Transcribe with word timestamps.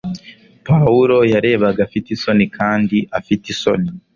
Pawulo 0.67 1.17
yarebaga 1.33 1.79
afite 1.87 2.07
isoni 2.15 2.45
kandi 2.57 2.97
afite 3.19 3.43
isoni 3.53 3.89